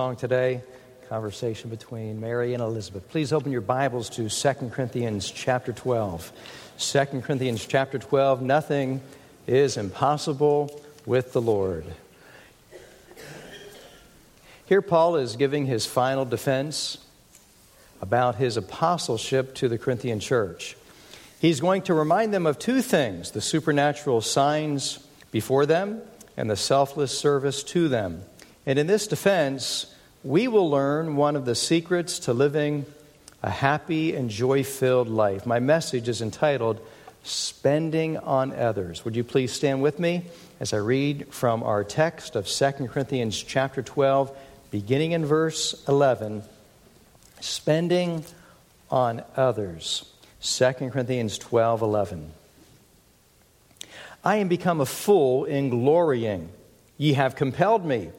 [0.00, 0.62] song today
[1.08, 3.08] conversation between mary and elizabeth.
[3.08, 6.32] Please open your bibles to 2 corinthians chapter 12
[6.78, 9.00] 2 corinthians chapter 12 nothing
[9.48, 11.84] is impossible with the lord.
[14.66, 16.98] Here paul is giving his final defense
[18.00, 20.76] about his apostleship to the corinthian church.
[21.40, 25.00] He's going to remind them of two things the supernatural signs
[25.32, 26.02] before them
[26.36, 28.22] and the selfless service to them
[28.68, 29.86] and in this defense,
[30.22, 32.84] we will learn one of the secrets to living
[33.42, 35.46] a happy and joy filled life.
[35.46, 36.78] My message is entitled
[37.22, 39.06] Spending on Others.
[39.06, 40.24] Would you please stand with me
[40.60, 44.36] as I read from our text of 2 Corinthians chapter 12,
[44.70, 46.42] beginning in verse 11?
[47.40, 48.22] Spending
[48.90, 50.04] on others.
[50.42, 52.32] 2 Corinthians 12, 11.
[54.22, 56.50] I am become a fool in glorying.
[56.98, 58.10] Ye have compelled me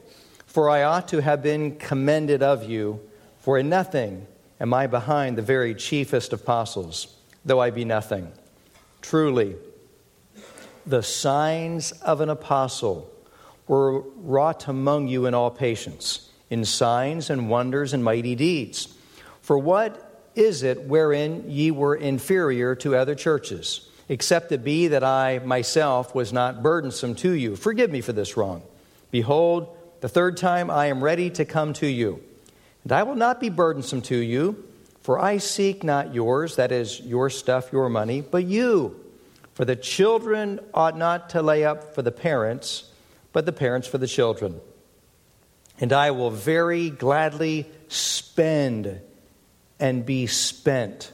[0.50, 2.98] for I ought to have been commended of you,
[3.38, 4.26] for in nothing
[4.60, 8.32] am I behind the very chiefest apostles, though I be nothing.
[9.00, 9.54] Truly,
[10.84, 13.08] the signs of an apostle
[13.68, 18.92] were wrought among you in all patience, in signs and wonders and mighty deeds.
[19.42, 25.04] For what is it wherein ye were inferior to other churches, except it be that
[25.04, 27.54] I myself was not burdensome to you?
[27.54, 28.64] Forgive me for this wrong.
[29.12, 32.22] Behold, the third time I am ready to come to you.
[32.84, 34.64] And I will not be burdensome to you,
[35.02, 38.98] for I seek not yours, that is, your stuff, your money, but you.
[39.54, 42.84] For the children ought not to lay up for the parents,
[43.32, 44.60] but the parents for the children.
[45.78, 49.00] And I will very gladly spend
[49.78, 51.12] and be spent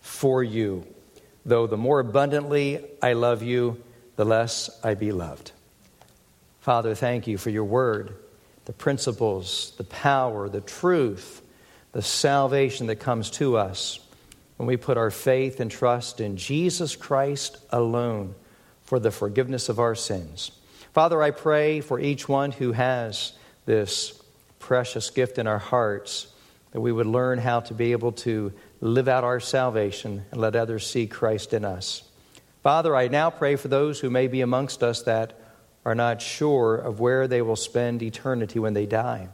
[0.00, 0.86] for you,
[1.44, 3.82] though the more abundantly I love you,
[4.16, 5.52] the less I be loved.
[6.60, 8.16] Father, thank you for your word
[8.66, 11.40] the principles, the power, the truth,
[11.92, 13.98] the salvation that comes to us
[14.58, 18.34] when we put our faith and trust in Jesus Christ alone
[18.84, 20.50] for the forgiveness of our sins.
[20.92, 23.32] Father, I pray for each one who has
[23.66, 24.20] this
[24.58, 26.28] precious gift in our hearts
[26.72, 30.56] that we would learn how to be able to live out our salvation and let
[30.56, 32.02] others see Christ in us.
[32.62, 35.38] Father, I now pray for those who may be amongst us that
[35.86, 39.28] are not sure of where they will spend eternity when they die.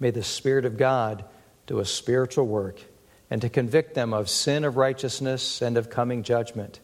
[0.00, 1.24] May the Spirit of God
[1.68, 2.80] do a spiritual work
[3.30, 6.80] and to convict them of sin of righteousness and of coming judgment,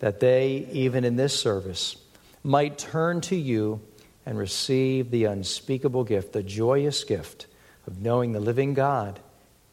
[0.00, 1.96] that they, even in this service,
[2.42, 3.80] might turn to you
[4.26, 7.46] and receive the unspeakable gift, the joyous gift
[7.86, 9.18] of knowing the living God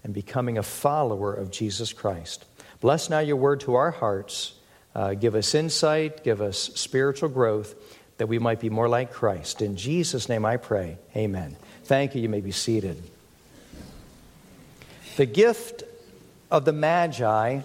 [0.01, 2.45] and becoming a follower of Jesus Christ.
[2.79, 4.53] Bless now your word to our hearts.
[4.93, 7.75] Uh, give us insight, give us spiritual growth,
[8.21, 9.63] that we might be more like Christ.
[9.63, 10.99] In Jesus' name I pray.
[11.15, 11.55] Amen.
[11.85, 12.21] Thank you.
[12.21, 13.01] You may be seated.
[15.17, 15.81] The gift
[16.51, 17.61] of the Magi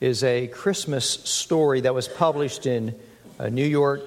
[0.00, 2.98] is a Christmas story that was published in
[3.38, 4.02] a New York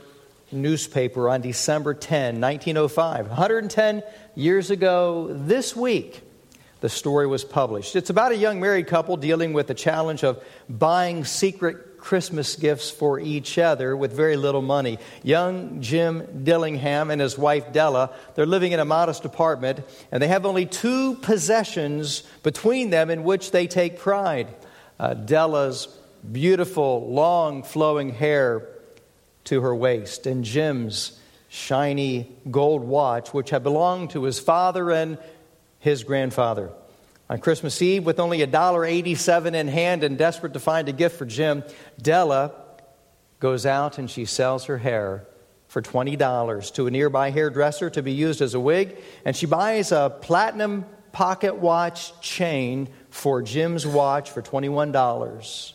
[0.52, 3.28] newspaper on December 10, 1905.
[3.30, 4.04] 110
[4.36, 6.19] years ago this week,
[6.81, 7.96] the story was published.
[7.96, 12.90] It's about a young married couple dealing with the challenge of buying secret Christmas gifts
[12.90, 15.00] for each other with very little money.
[15.24, 19.81] Young Jim Dillingham and his wife Della, they're living in a modest apartment,
[20.12, 24.47] and they have only two possessions between them in which they take pride.
[25.00, 25.88] Uh, Della's
[26.31, 28.68] beautiful, long, flowing hair
[29.46, 31.19] to her waist, and Jim's
[31.50, 35.18] shiny gold watch, which had belonged to his father and
[35.80, 36.69] his grandfather.
[37.30, 41.26] On Christmas Eve, with only $1.87 in hand and desperate to find a gift for
[41.26, 41.64] Jim,
[42.02, 42.54] Della
[43.40, 45.28] goes out and she sells her hair
[45.68, 49.92] for $20 to a nearby hairdresser to be used as a wig, and she buys
[49.92, 55.74] a platinum pocket watch chain for Jim's watch for $21.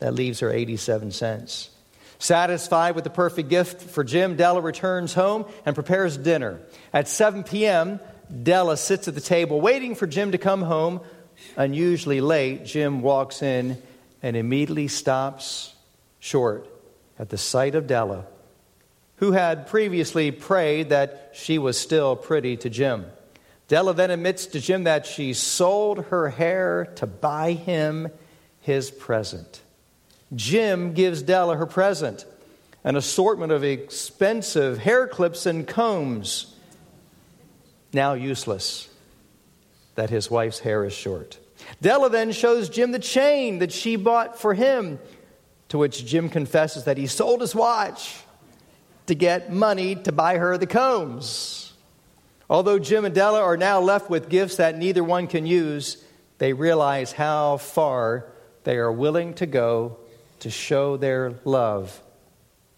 [0.00, 1.70] That leaves her 87 cents.
[2.18, 6.60] Satisfied with the perfect gift for Jim, Della returns home and prepares dinner.
[6.92, 8.00] At 7 p.m.,
[8.42, 11.00] Della sits at the table waiting for Jim to come home.
[11.56, 13.80] Unusually late, Jim walks in
[14.22, 15.74] and immediately stops
[16.18, 16.68] short
[17.18, 18.26] at the sight of Della,
[19.16, 23.06] who had previously prayed that she was still pretty to Jim.
[23.68, 28.08] Della then admits to Jim that she sold her hair to buy him
[28.60, 29.60] his present.
[30.34, 32.24] Jim gives Della her present
[32.82, 36.55] an assortment of expensive hair clips and combs
[37.92, 38.88] now useless,
[39.94, 41.38] that his wife's hair is short.
[41.80, 44.98] Della then shows Jim the chain that she bought for him,
[45.68, 48.20] to which Jim confesses that he sold his watch
[49.06, 51.72] to get money to buy her the combs.
[52.48, 56.04] Although Jim and Della are now left with gifts that neither one can use,
[56.38, 58.26] they realize how far
[58.64, 59.98] they are willing to go
[60.40, 62.00] to show their love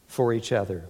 [0.06, 0.88] for each other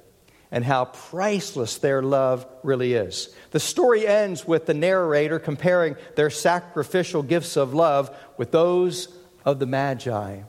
[0.50, 3.34] and how priceless their love really is.
[3.50, 9.08] The story ends with the narrator comparing their sacrificial gifts of love with those
[9.44, 10.40] of the Magi,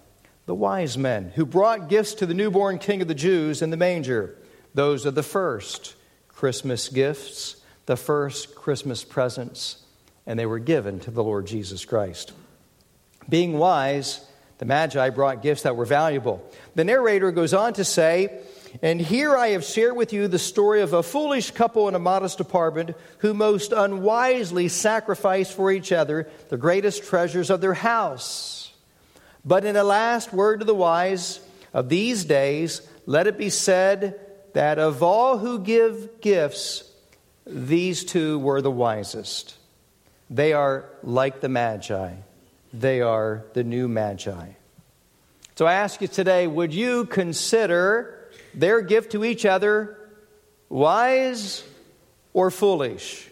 [0.45, 3.77] the wise men who brought gifts to the newborn King of the Jews in the
[3.77, 4.37] manger.
[4.73, 5.95] Those are the first
[6.29, 9.83] Christmas gifts, the first Christmas presents,
[10.25, 12.31] and they were given to the Lord Jesus Christ.
[13.27, 14.25] Being wise,
[14.59, 16.43] the Magi brought gifts that were valuable.
[16.75, 18.39] The narrator goes on to say,
[18.81, 21.99] and here I have shared with you the story of a foolish couple in a
[21.99, 28.71] modest apartment who most unwisely sacrificed for each other the greatest treasures of their house.
[29.43, 31.39] But in a last word to the wise
[31.73, 34.19] of these days, let it be said
[34.53, 36.83] that of all who give gifts,
[37.45, 39.55] these two were the wisest.
[40.29, 42.13] They are like the Magi,
[42.71, 44.49] they are the new Magi.
[45.55, 48.18] So I ask you today would you consider
[48.53, 49.97] their gift to each other
[50.69, 51.63] wise
[52.33, 53.29] or foolish?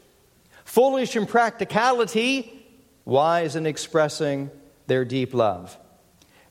[0.66, 2.66] Foolish in practicality,
[3.06, 4.52] wise in expressing
[4.88, 5.78] their deep love.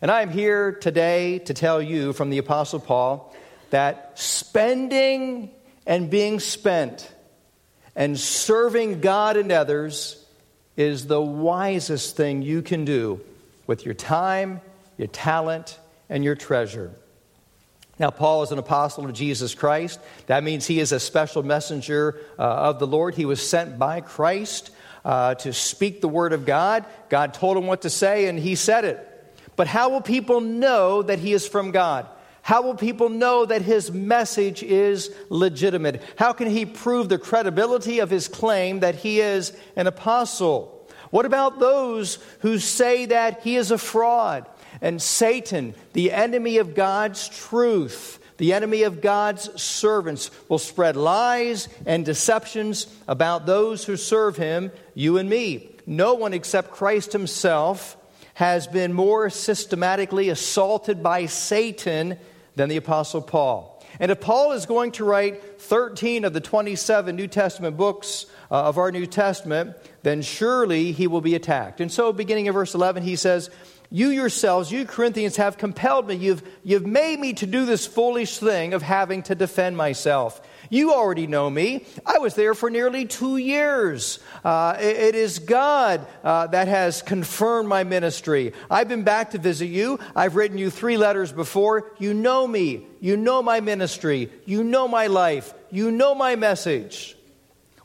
[0.01, 3.35] And I'm here today to tell you from the Apostle Paul
[3.71, 5.51] that spending
[5.87, 7.11] and being spent
[7.95, 10.23] and serving God and others
[10.77, 13.21] is the wisest thing you can do
[13.67, 14.61] with your time,
[14.99, 15.79] your talent,
[16.09, 16.93] and your treasure.
[17.99, 19.99] Now, Paul is an apostle of Jesus Christ.
[20.27, 23.15] That means he is a special messenger uh, of the Lord.
[23.15, 24.71] He was sent by Christ
[25.05, 26.85] uh, to speak the word of God.
[27.09, 29.13] God told him what to say, and he said it.
[29.57, 32.07] But how will people know that he is from God?
[32.43, 36.03] How will people know that his message is legitimate?
[36.17, 40.87] How can he prove the credibility of his claim that he is an apostle?
[41.11, 44.47] What about those who say that he is a fraud?
[44.81, 51.69] And Satan, the enemy of God's truth, the enemy of God's servants, will spread lies
[51.87, 55.70] and deceptions about those who serve him, you and me.
[55.87, 57.96] No one except Christ himself
[58.34, 62.19] has been more systematically assaulted by Satan
[62.55, 63.73] than the Apostle Paul.
[63.99, 68.64] And if Paul is going to write 13 of the 27 New Testament books uh,
[68.64, 71.81] of our New Testament, then surely he will be attacked.
[71.81, 73.50] And so, beginning in verse 11, he says,
[73.91, 76.15] You yourselves, you Corinthians, have compelled me.
[76.17, 80.41] You've, you've made me to do this foolish thing of having to defend myself.
[80.71, 81.87] You already know me.
[82.05, 84.19] I was there for nearly two years.
[84.44, 88.53] Uh, it, it is God uh, that has confirmed my ministry.
[88.71, 90.00] I've been back to visit you.
[90.15, 91.93] I've written you three letters before.
[91.99, 92.87] You know me.
[93.00, 94.31] You know my ministry.
[94.44, 95.55] You know my life.
[95.71, 97.17] You know my message.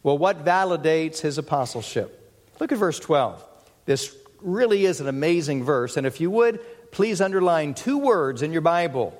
[0.04, 2.18] Well, what validates his apostleship?
[2.60, 3.44] Look at verse 12.
[3.86, 5.98] This really is an amazing verse.
[5.98, 6.60] And if you would,
[6.92, 9.18] please underline two words in your Bible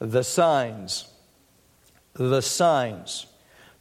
[0.00, 1.06] the signs
[2.14, 3.26] the signs.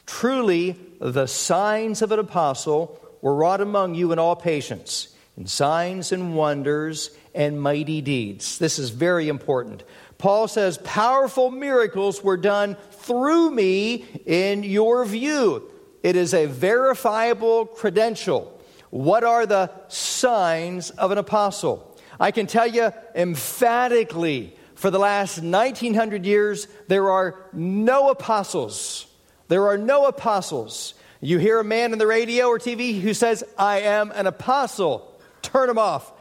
[0.06, 6.12] Truly, the signs of an apostle were wrought among you in all patience, in signs
[6.12, 8.58] and wonders and mighty deeds.
[8.58, 9.84] This is very important.
[10.18, 15.64] Paul says, Powerful miracles were done through me in your view.
[16.04, 18.54] It is a verifiable credential.
[18.90, 21.98] What are the signs of an apostle?
[22.20, 29.08] I can tell you emphatically for the last 1900 years, there are no apostles.
[29.48, 30.94] There are no apostles.
[31.20, 35.20] You hear a man in the radio or TV who says, I am an apostle.
[35.42, 36.14] Turn him off.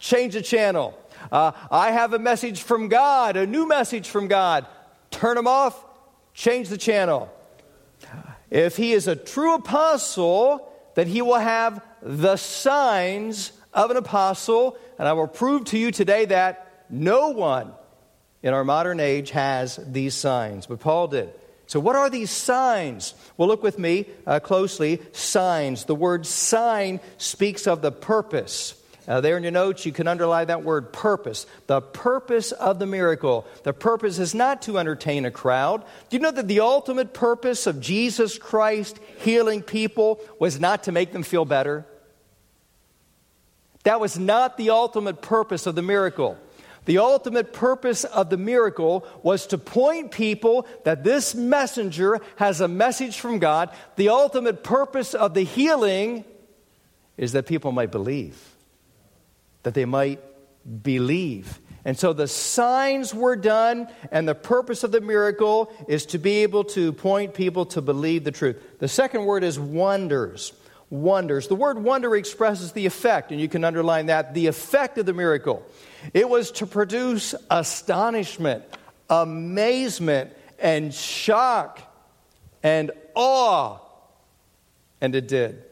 [0.00, 0.98] Change the channel.
[1.30, 4.66] Uh, I have a message from God, a new message from God.
[5.12, 5.84] Turn him off.
[6.34, 7.32] Change the channel.
[8.50, 14.76] If he is a true apostle, then he will have the signs of an apostle.
[14.98, 17.72] And I will prove to you today that no one
[18.42, 21.30] in our modern age has these signs, but Paul did.
[21.66, 23.14] So, what are these signs?
[23.36, 25.00] Well, look with me uh, closely.
[25.12, 25.84] Signs.
[25.84, 28.74] The word sign speaks of the purpose.
[29.10, 31.44] Uh, there in your notes, you can underline that word purpose.
[31.66, 33.44] The purpose of the miracle.
[33.64, 35.82] The purpose is not to entertain a crowd.
[36.08, 40.92] Do you know that the ultimate purpose of Jesus Christ healing people was not to
[40.92, 41.84] make them feel better?
[43.82, 46.38] That was not the ultimate purpose of the miracle.
[46.84, 52.68] The ultimate purpose of the miracle was to point people that this messenger has a
[52.68, 53.70] message from God.
[53.96, 56.24] The ultimate purpose of the healing
[57.16, 58.49] is that people might believe,
[59.62, 60.20] that they might
[60.82, 61.58] believe.
[61.84, 66.42] And so the signs were done, and the purpose of the miracle is to be
[66.42, 68.78] able to point people to believe the truth.
[68.78, 70.52] The second word is wonders.
[70.90, 71.48] Wonders.
[71.48, 75.14] The word wonder expresses the effect, and you can underline that the effect of the
[75.14, 75.64] miracle.
[76.12, 78.64] It was to produce astonishment,
[79.08, 81.80] amazement, and shock
[82.62, 83.78] and awe.
[85.00, 85.64] And it did.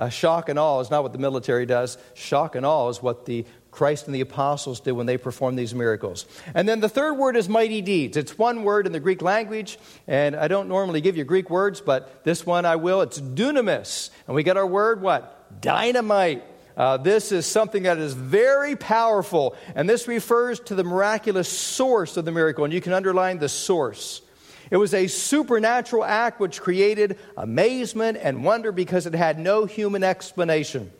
[0.00, 1.98] Uh, shock and awe is not what the military does.
[2.14, 5.74] Shock and awe is what the Christ and the apostles did when they performed these
[5.74, 6.24] miracles.
[6.54, 8.16] And then the third word is mighty deeds.
[8.16, 9.78] It's one word in the Greek language,
[10.08, 13.02] and I don't normally give you Greek words, but this one I will.
[13.02, 14.08] It's dunamis.
[14.26, 15.60] And we get our word what?
[15.60, 16.44] Dynamite.
[16.76, 22.16] Uh, this is something that is very powerful, and this refers to the miraculous source
[22.16, 24.22] of the miracle, and you can underline the source.
[24.70, 30.04] It was a supernatural act which created amazement and wonder because it had no human
[30.04, 30.92] explanation.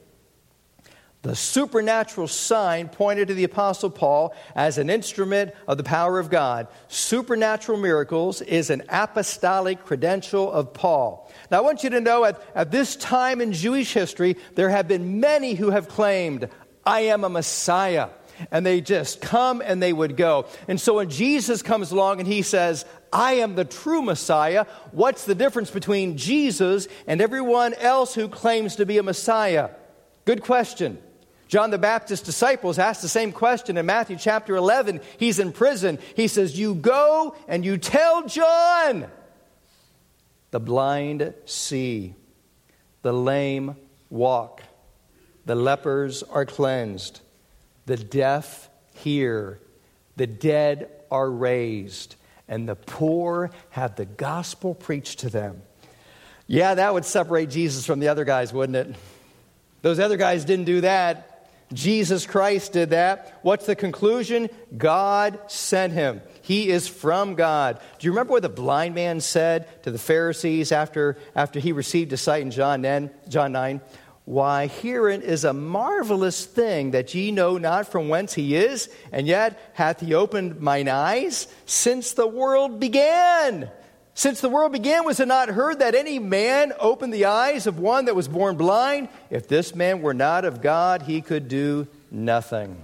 [1.23, 6.31] The supernatural sign pointed to the Apostle Paul as an instrument of the power of
[6.31, 6.69] God.
[6.89, 11.31] Supernatural miracles is an apostolic credential of Paul.
[11.50, 14.89] Now, I want you to know at, at this time in Jewish history, there have
[14.89, 16.49] been many who have claimed,
[16.87, 18.09] I am a Messiah.
[18.50, 20.47] And they just come and they would go.
[20.67, 25.25] And so when Jesus comes along and he says, I am the true Messiah, what's
[25.25, 29.71] the difference between Jesus and everyone else who claims to be a Messiah?
[30.25, 30.99] Good question.
[31.49, 35.00] John the Baptist's disciples asked the same question in Matthew chapter 11.
[35.19, 35.99] He's in prison.
[36.14, 39.09] He says, You go and you tell John.
[40.52, 42.14] The blind see,
[43.02, 43.75] the lame
[44.11, 44.62] walk,
[45.45, 47.21] the lepers are cleansed,
[47.87, 49.61] the deaf hear,
[50.17, 52.14] the dead are raised,
[52.50, 55.62] and the poor have the gospel preached to them.
[56.47, 58.97] Yeah, that would separate Jesus from the other guys, wouldn't it?
[59.83, 61.49] Those other guys didn't do that.
[61.73, 63.38] Jesus Christ did that.
[63.42, 64.50] What's the conclusion?
[64.76, 66.21] God sent him.
[66.42, 67.80] He is from God.
[68.00, 72.12] Do you remember what the blind man said to the Pharisees after, after he received
[72.12, 73.80] a sight in John 9, John 9?
[74.25, 79.27] Why, herein is a marvelous thing that ye know not from whence he is, and
[79.27, 83.71] yet hath he opened mine eyes since the world began.
[84.15, 87.79] Since the world began, was it not heard that any man opened the eyes of
[87.79, 89.09] one that was born blind?
[89.31, 92.77] If this man were not of God, he could do nothing.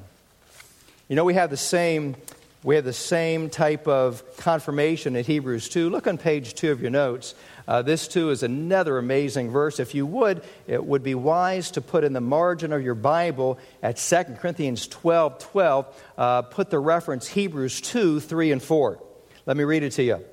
[1.09, 2.16] You know, we have the same,
[2.62, 5.90] we have the same type of confirmation in Hebrews 2.
[5.90, 7.35] Look on page 2 of your notes.
[7.68, 9.80] Uh, this, too, is another amazing verse.
[9.80, 13.58] If you would, it would be wise to put in the margin of your Bible
[13.82, 19.02] at 2 Corinthians 12 12, uh, put the reference Hebrews 2 3 and 4.
[19.46, 20.25] Let me read it to you.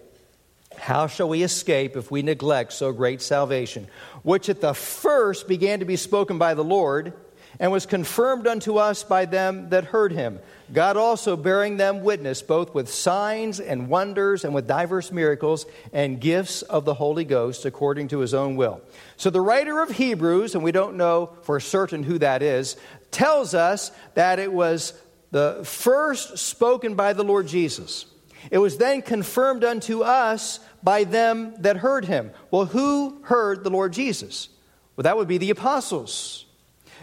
[0.77, 3.87] How shall we escape if we neglect so great salvation,
[4.23, 7.13] which at the first began to be spoken by the Lord,
[7.60, 10.39] and was confirmed unto us by them that heard him?
[10.72, 16.19] God also bearing them witness, both with signs and wonders, and with diverse miracles and
[16.19, 18.81] gifts of the Holy Ghost, according to his own will.
[19.17, 22.75] So the writer of Hebrews, and we don't know for certain who that is,
[23.12, 24.93] tells us that it was
[25.31, 28.05] the first spoken by the Lord Jesus.
[28.51, 32.31] It was then confirmed unto us by them that heard him.
[32.51, 34.50] Well, who heard the Lord Jesus?
[34.95, 36.32] Well, that would be the apostles.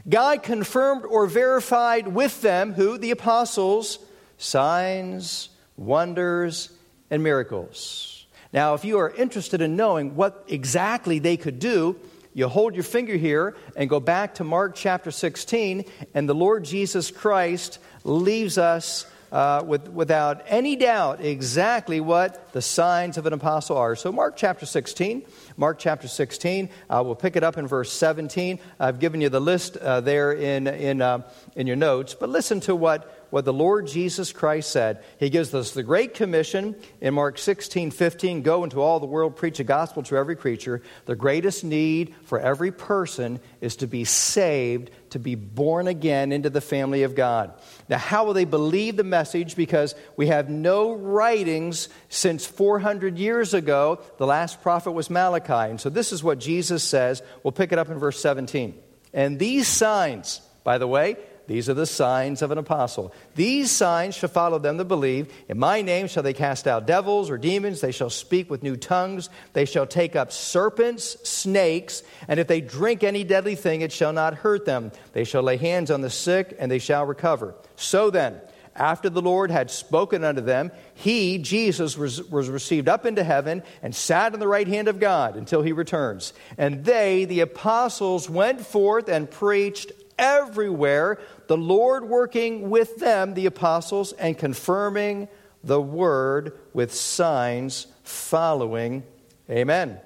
[0.09, 2.99] God confirmed or verified with them, who?
[2.99, 3.99] The apostles,
[4.38, 6.71] signs, wonders,
[7.11, 8.26] and miracles.
[8.52, 11.97] Now, if you are interested in knowing what exactly they could do,
[12.33, 16.64] you hold your finger here and go back to Mark chapter 16, and the Lord
[16.64, 23.32] Jesus Christ leaves us uh, with, without any doubt exactly what the signs of an
[23.32, 23.94] apostle are.
[23.96, 25.22] So, Mark chapter 16,
[25.56, 28.58] Mark chapter 16, uh, we'll pick it up in verse 17.
[28.78, 31.22] I've given you the list uh, there in, in, uh,
[31.54, 35.02] in your notes, but listen to what what the Lord Jesus Christ said.
[35.18, 39.37] He gives us the Great Commission in Mark 16, 15 go into all the world,
[39.37, 40.82] preach the gospel to every creature.
[41.06, 46.50] The greatest need for every person is to be saved, to be born again into
[46.50, 47.52] the family of God.
[47.88, 49.56] Now, how will they believe the message?
[49.56, 54.00] Because we have no writings since 400 years ago.
[54.18, 55.70] The last prophet was Malachi.
[55.70, 57.22] And so this is what Jesus says.
[57.42, 58.75] We'll pick it up in verse 17.
[59.12, 61.16] And these signs, by the way,
[61.47, 63.12] these are the signs of an apostle.
[63.35, 65.32] These signs shall follow them that believe.
[65.49, 67.80] In my name shall they cast out devils or demons.
[67.80, 69.28] They shall speak with new tongues.
[69.52, 74.12] They shall take up serpents, snakes, and if they drink any deadly thing, it shall
[74.12, 74.92] not hurt them.
[75.12, 77.54] They shall lay hands on the sick, and they shall recover.
[77.76, 78.40] So then,
[78.76, 83.62] after the Lord had spoken unto them, he, Jesus, was, was, received up into heaven
[83.82, 86.32] and sat on the right hand of God until he returns.
[86.56, 93.46] And they, the apostles, went forth and preached everywhere, the Lord working with them, the
[93.46, 95.26] apostles, and confirming
[95.64, 99.02] the word with signs following.
[99.50, 99.98] Amen.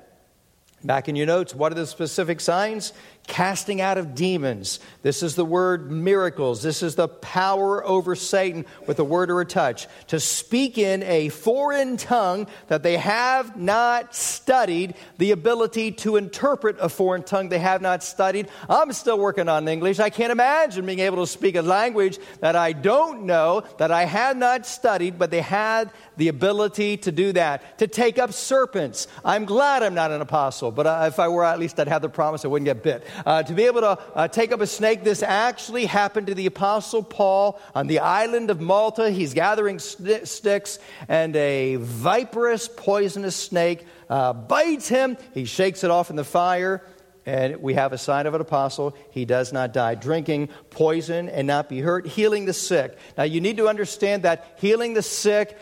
[0.83, 2.93] Back in your notes, what are the specific signs?
[3.27, 4.81] Casting out of demons.
[5.03, 6.63] This is the word miracles.
[6.63, 9.87] This is the power over Satan with a word or a touch.
[10.09, 16.77] To speak in a foreign tongue that they have not studied, the ability to interpret
[16.81, 18.49] a foreign tongue they have not studied.
[18.69, 20.01] I'm still working on English.
[20.01, 24.05] I can't imagine being able to speak a language that I don't know, that I
[24.05, 27.79] have not studied, but they had the ability to do that.
[27.79, 29.09] To take up serpents.
[29.25, 32.09] I'm glad I'm not an apostle, but if I were, at least I'd have the
[32.09, 33.05] promise I wouldn't get bit.
[33.25, 36.47] Uh, to be able to uh, take up a snake, this actually happened to the
[36.47, 39.11] Apostle Paul on the island of Malta.
[39.11, 40.79] He's gathering st- sticks,
[41.09, 45.17] and a viperous, poisonous snake uh, bites him.
[45.33, 46.83] He shakes it off in the fire.
[47.27, 48.95] And we have a sign of an apostle.
[49.11, 49.95] He does not die.
[49.95, 52.07] Drinking poison and not be hurt.
[52.07, 52.99] Healing the sick.
[53.17, 55.57] Now, you need to understand that healing the sick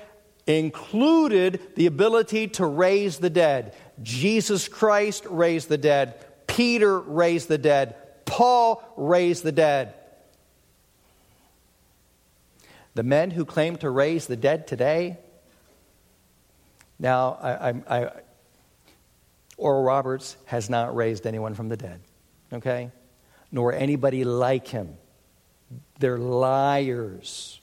[0.46, 3.74] included the ability to raise the dead.
[4.02, 6.26] Jesus Christ raised the dead.
[6.52, 7.94] Peter raised the dead,
[8.26, 9.94] Paul raised the dead.
[12.94, 15.16] The men who claim to raise the dead today,
[16.98, 18.10] now, I, I, I,
[19.56, 22.00] Oral Roberts has not raised anyone from the dead,
[22.52, 22.90] okay?
[23.50, 24.98] Nor anybody like him.
[26.00, 27.61] They're liars.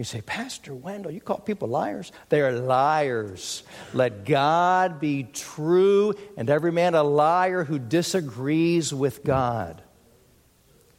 [0.00, 2.10] You say, Pastor Wendell, you call people liars?
[2.30, 3.64] They are liars.
[3.92, 9.82] Let God be true, and every man a liar who disagrees with God.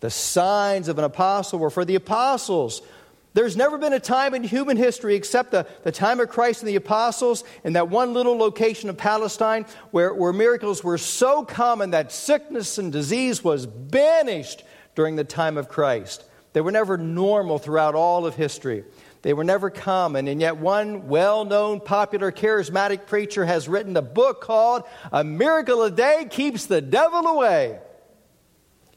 [0.02, 2.84] The signs of an apostle were for the apostles.
[3.34, 6.70] There's never been a time in human history except the, the time of Christ and
[6.70, 11.90] the apostles in that one little location of Palestine where, where miracles were so common
[11.90, 16.24] that sickness and disease was banished during the time of Christ.
[16.54, 18.84] They were never normal throughout all of history.
[19.22, 20.28] They were never common.
[20.28, 25.84] And yet, one well known, popular, charismatic preacher has written a book called A Miracle
[25.84, 27.80] a Day Keeps the Devil Away.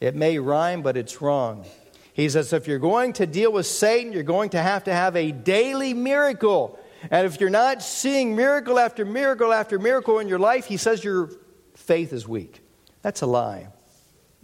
[0.00, 1.64] It may rhyme, but it's wrong.
[2.12, 5.16] He says if you're going to deal with Satan, you're going to have to have
[5.16, 6.78] a daily miracle.
[7.10, 11.04] And if you're not seeing miracle after miracle after miracle in your life, he says
[11.04, 11.30] your
[11.74, 12.60] faith is weak.
[13.02, 13.68] That's a lie.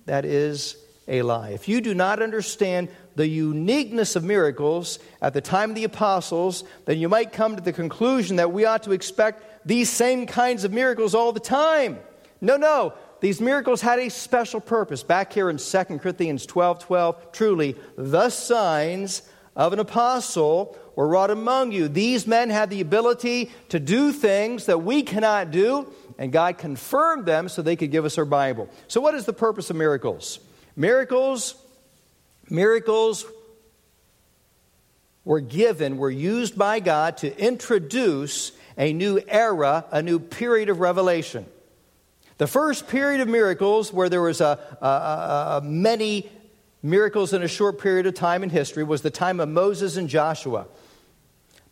[0.07, 0.77] That is
[1.11, 1.51] a lie.
[1.51, 6.64] If you do not understand the uniqueness of miracles at the time of the apostles,
[6.87, 10.64] then you might come to the conclusion that we ought to expect these same kinds
[10.64, 11.99] of miracles all the time.
[12.40, 12.94] No, no.
[13.20, 15.03] These miracles had a special purpose.
[15.03, 19.23] Back here in 2 Corinthians 12 12, truly, the signs
[19.55, 21.88] of an apostle were wrought among you.
[21.88, 27.27] These men had the ability to do things that we cannot do, and God confirmed
[27.27, 28.70] them so they could give us our Bible.
[28.88, 30.38] So, what is the purpose of miracles?
[30.81, 31.57] Miracles,
[32.49, 33.27] miracles
[35.27, 40.81] were given, were used by God to introduce a new era, a new period of
[40.81, 41.45] revelation.
[42.38, 46.31] The first period of miracles, where there was a, a, a, many
[46.83, 50.09] miracles in a short period of time in history, was the time of Moses and
[50.09, 50.66] Joshua.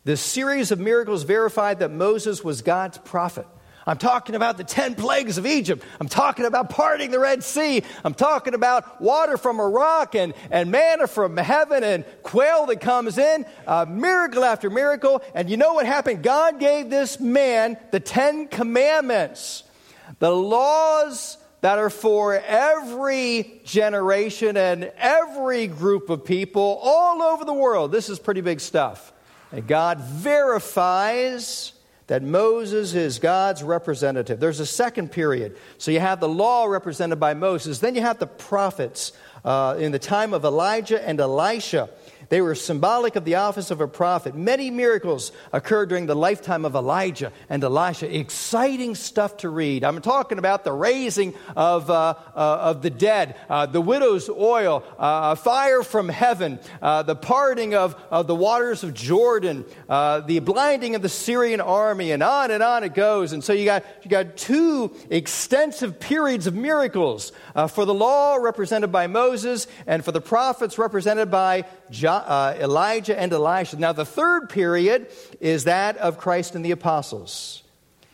[0.03, 3.47] This series of miracles verified that Moses was God's prophet.
[3.89, 5.83] I'm talking about the 10 plagues of Egypt.
[5.99, 7.81] I'm talking about parting the Red Sea.
[8.05, 12.81] I'm talking about water from a rock and, and manna from heaven and quail that
[12.81, 15.23] comes in, uh, miracle after miracle.
[15.33, 16.21] And you know what happened?
[16.21, 19.63] God gave this man the 10 commandments,
[20.19, 27.55] the laws that are for every generation and every group of people all over the
[27.55, 27.91] world.
[27.91, 29.11] This is pretty big stuff.
[29.51, 31.73] And God verifies
[32.09, 34.39] that Moses is God's representative.
[34.39, 35.55] There's a second period.
[35.77, 39.13] So you have the law represented by Moses, then you have the prophets
[39.45, 41.87] uh, in the time of Elijah and Elisha.
[42.29, 44.35] They were symbolic of the office of a prophet.
[44.35, 48.15] Many miracles occurred during the lifetime of Elijah and Elisha.
[48.15, 49.83] Exciting stuff to read.
[49.83, 54.83] I'm talking about the raising of, uh, uh, of the dead, uh, the widow's oil,
[54.99, 60.37] uh, fire from heaven, uh, the parting of, of the waters of Jordan, uh, the
[60.37, 63.33] blinding of the Syrian army, and on and on it goes.
[63.33, 67.31] And so you got, you got two extensive periods of miracles
[67.69, 73.33] for the law represented by Moses and for the prophets represented by Uh, Elijah and
[73.33, 73.77] Elisha.
[73.77, 75.07] Now, the third period
[75.39, 77.63] is that of Christ and the apostles.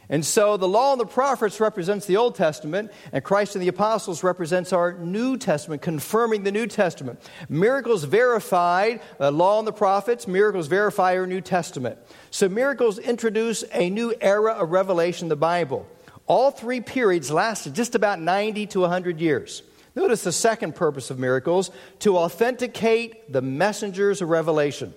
[0.08, 3.70] And so the law and the prophets represents the Old Testament, and Christ and the
[3.70, 7.20] apostles represents our New Testament, confirming the New Testament.
[7.50, 11.98] Miracles verified the law and the prophets, miracles verify our New Testament.
[12.30, 15.88] So miracles introduce a new era of revelation the Bible.
[16.28, 19.64] All three periods lasted just about 90 to 100 years.
[19.96, 24.94] Notice the second purpose of miracles to authenticate the messengers of revelation.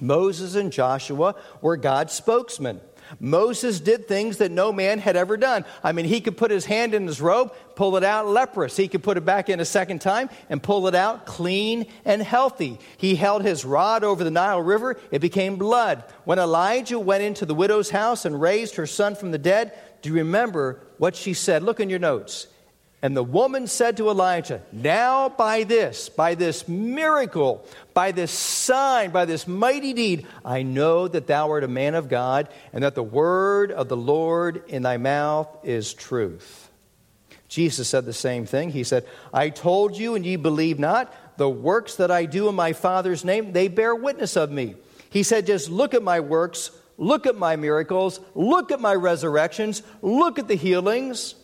[0.00, 2.80] Moses and Joshua were God's spokesmen.
[3.20, 5.64] Moses did things that no man had ever done.
[5.84, 8.76] I mean, he could put his hand in his robe, pull it out leprous.
[8.76, 12.20] He could put it back in a second time and pull it out clean and
[12.20, 12.78] healthy.
[12.96, 16.02] He held his rod over the Nile River, it became blood.
[16.24, 19.72] When Elijah went into the widow's house and raised her son from the dead,
[20.02, 21.62] do you remember what she said?
[21.62, 22.48] Look in your notes.
[23.06, 27.64] And the woman said to Elijah, Now by this, by this miracle,
[27.94, 32.08] by this sign, by this mighty deed, I know that thou art a man of
[32.08, 36.68] God, and that the word of the Lord in thy mouth is truth.
[37.46, 38.70] Jesus said the same thing.
[38.70, 41.14] He said, I told you, and ye believe not.
[41.38, 44.74] The works that I do in my Father's name, they bear witness of me.
[45.10, 49.84] He said, Just look at my works, look at my miracles, look at my resurrections,
[50.02, 51.36] look at the healings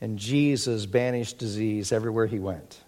[0.00, 2.80] and Jesus banished disease everywhere he went.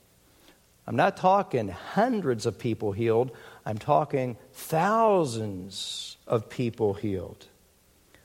[0.86, 3.30] I'm not talking hundreds of people healed,
[3.64, 7.46] I'm talking thousands of people healed.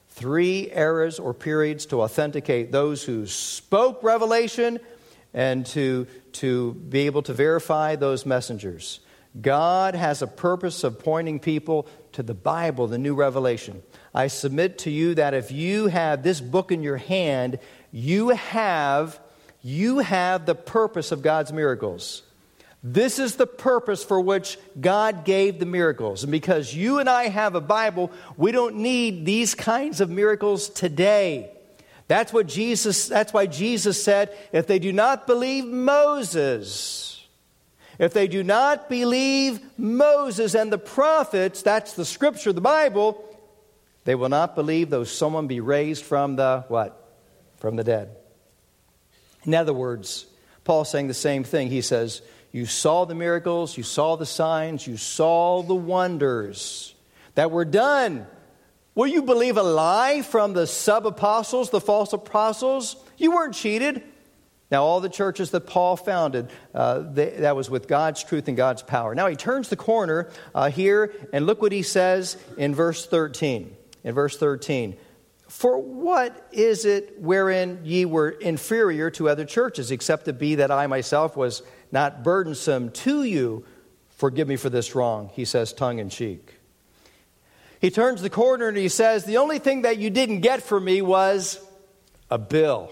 [0.10, 4.80] Three eras or periods to authenticate those who spoke revelation
[5.34, 9.02] and to, to be able to verify those messengers.
[9.40, 13.84] God has a purpose of pointing people to the Bible, the new revelation.
[14.14, 17.60] I submit to you that if you have this book in your hand,
[17.96, 19.18] you have,
[19.64, 22.24] you have the purpose of God's miracles.
[22.84, 26.24] This is the purpose for which God gave the miracles.
[26.24, 30.68] And because you and I have a Bible, we don't need these kinds of miracles
[30.68, 31.50] today.
[32.10, 37.26] That's what Jesus that's why Jesus said, if they do not believe Moses,
[37.98, 43.24] if they do not believe Moses and the prophets, that's the scripture, the Bible,
[44.04, 47.04] they will not believe though someone be raised from the what?
[47.66, 48.16] From the dead.
[49.44, 50.28] In other words,
[50.66, 51.72] Paul's saying the same thing.
[51.72, 56.94] He says, You saw the miracles, you saw the signs, you saw the wonders
[57.34, 58.28] that were done.
[58.94, 62.98] Will you believe a lie from the sub apostles, the false apostles?
[63.18, 64.04] You weren't cheated.
[64.70, 68.56] Now, all the churches that Paul founded, uh, they, that was with God's truth and
[68.56, 69.16] God's power.
[69.16, 73.76] Now, he turns the corner uh, here, and look what he says in verse 13.
[74.04, 74.98] In verse 13,
[75.56, 80.70] for what is it wherein ye were inferior to other churches, except to be that
[80.70, 81.64] I myself was
[81.94, 83.66] not burdensome to you?
[84.10, 86.56] Forgive me for this wrong, he says, tongue in cheek.
[87.80, 90.84] He turns the corner and he says, The only thing that you didn't get from
[90.84, 91.66] me was
[92.30, 92.92] a bill.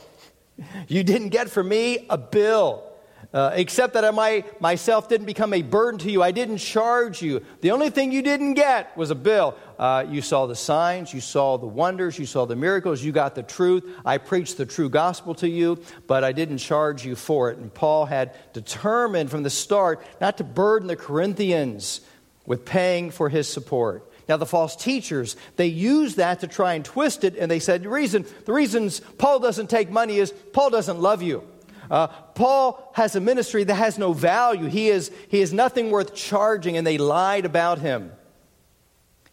[0.88, 2.93] You didn't get from me a bill.
[3.34, 6.22] Uh, except that I myself didn't become a burden to you.
[6.22, 7.44] I didn't charge you.
[7.62, 9.56] The only thing you didn't get was a bill.
[9.80, 13.34] Uh, you saw the signs, you saw the wonders, you saw the miracles, you got
[13.34, 13.84] the truth.
[14.06, 17.58] I preached the true gospel to you, but I didn't charge you for it.
[17.58, 22.02] And Paul had determined from the start not to burden the Corinthians
[22.46, 24.08] with paying for his support.
[24.30, 27.84] Now, the false teachers, they use that to try and twist it, and they said
[27.84, 31.44] the reason, the reasons Paul doesn't take money is Paul doesn't love you.
[31.90, 34.66] Uh, Paul has a ministry that has no value.
[34.68, 38.12] He is, he is nothing worth charging, and they lied about him.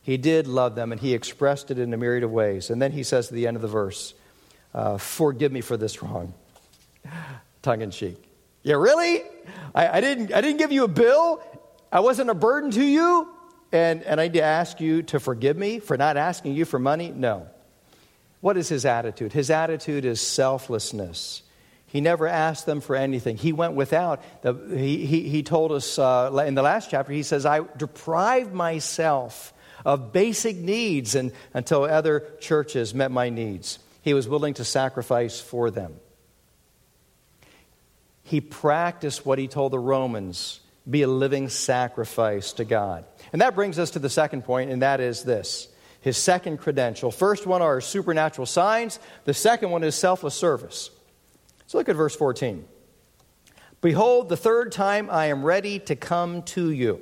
[0.02, 2.70] He did love them, and he expressed it in a myriad of ways.
[2.70, 4.14] And then he says at the end of the verse,
[4.74, 6.34] uh, Forgive me for this wrong.
[7.62, 8.16] Tongue in cheek.
[8.62, 9.22] Yeah, really?
[9.74, 11.42] I, I, didn't, I didn't give you a bill?
[11.92, 13.28] I wasn't a burden to you?
[13.72, 16.78] And, and I need to ask you to forgive me for not asking you for
[16.78, 17.10] money?
[17.10, 17.48] No.
[18.40, 19.32] What is his attitude?
[19.32, 21.42] His attitude is selflessness.
[21.90, 23.37] He never asked them for anything.
[23.37, 24.22] He went without.
[24.42, 28.53] The, he, he, he told us uh, in the last chapter, he says, I deprived
[28.53, 29.53] myself
[29.85, 33.81] of basic needs and, until other churches met my needs.
[34.03, 35.96] He was willing to sacrifice for them.
[38.22, 43.05] He practiced what he told the Romans be a living sacrifice to God.
[43.33, 45.68] And that brings us to the second point, and that is this
[46.03, 47.11] his second credential.
[47.11, 50.90] First one are supernatural signs, the second one is selfless service.
[51.70, 52.64] So look at verse 14.
[53.80, 57.00] Behold, the third time I am ready to come to you.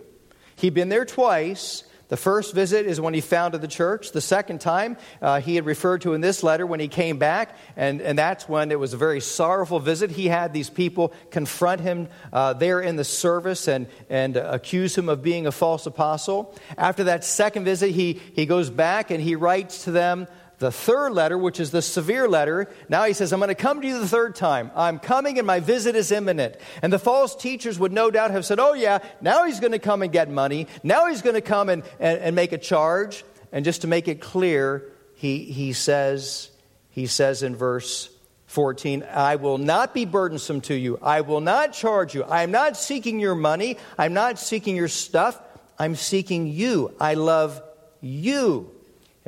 [0.57, 1.85] He'd been there twice.
[2.09, 4.13] The first visit is when he founded the church.
[4.13, 7.57] The second time, uh, he had referred to in this letter when he came back,
[7.77, 10.11] and, and that's when it was a very sorrowful visit.
[10.11, 15.09] He had these people confront him uh, there in the service and, and accuse him
[15.09, 16.55] of being a false apostle.
[16.77, 21.13] After that second visit, he, he goes back and he writes to them the third
[21.13, 24.01] letter, which is the severe letter, now he says, I'm going to come to you
[24.01, 24.73] the third time.
[24.75, 26.57] I'm coming and my visit is imminent.
[26.83, 29.79] And the false teachers would no doubt have said, Oh, yeah, now he's going to
[29.79, 30.67] come and get money.
[30.83, 33.25] Now he's going to come and, and, and make a charge.
[33.53, 36.51] And just to make it clear, he, he, says,
[36.91, 38.11] he says in verse
[38.47, 40.99] 14, I will not be burdensome to you.
[41.01, 42.25] I will not charge you.
[42.25, 43.79] I am not seeking your money.
[43.97, 45.41] I'm not seeking your stuff.
[45.79, 46.95] I'm seeking you.
[46.99, 47.63] I love
[48.01, 48.73] you.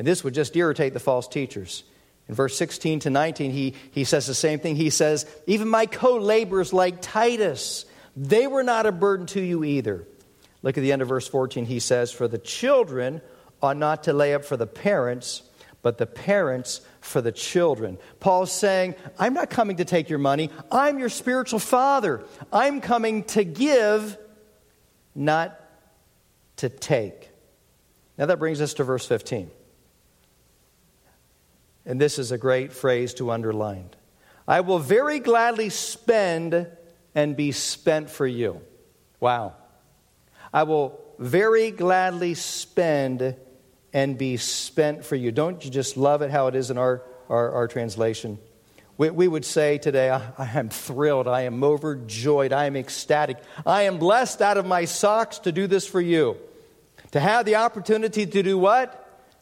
[0.00, 1.84] And this would just irritate the false teachers.
[2.26, 4.74] In verse 16 to 19, he, he says the same thing.
[4.74, 7.84] He says, Even my co laborers like Titus,
[8.16, 10.08] they were not a burden to you either.
[10.62, 11.66] Look at the end of verse 14.
[11.66, 13.20] He says, For the children
[13.60, 15.42] ought not to lay up for the parents,
[15.82, 17.98] but the parents for the children.
[18.20, 20.48] Paul's saying, I'm not coming to take your money.
[20.72, 22.24] I'm your spiritual father.
[22.50, 24.16] I'm coming to give,
[25.14, 25.60] not
[26.56, 27.28] to take.
[28.16, 29.50] Now that brings us to verse 15.
[31.86, 33.90] And this is a great phrase to underline.
[34.46, 36.66] I will very gladly spend
[37.14, 38.60] and be spent for you.
[39.18, 39.54] Wow.
[40.52, 43.36] I will very gladly spend
[43.92, 45.32] and be spent for you.
[45.32, 48.38] Don't you just love it how it is in our, our, our translation?
[48.96, 53.38] We, we, would say today, I, I am thrilled, I am overjoyed, I am ecstatic,
[53.64, 56.36] I am blessed out of my socks to do this for you.
[57.12, 58.99] To have the opportunity to do what?